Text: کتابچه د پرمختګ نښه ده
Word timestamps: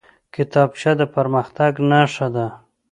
کتابچه 0.35 0.91
د 0.99 1.01
پرمختګ 1.15 1.73
نښه 1.89 2.27
ده 2.35 2.47